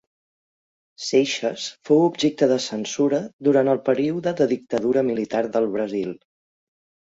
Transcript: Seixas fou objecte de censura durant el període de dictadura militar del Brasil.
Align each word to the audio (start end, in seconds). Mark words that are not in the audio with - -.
Seixas 1.07 1.65
fou 1.89 2.01
objecte 2.07 2.49
de 2.53 2.57
censura 2.69 3.21
durant 3.51 3.71
el 3.77 3.83
període 3.93 4.35
de 4.43 4.51
dictadura 4.57 5.07
militar 5.15 5.47
del 5.59 5.73
Brasil. 5.81 6.15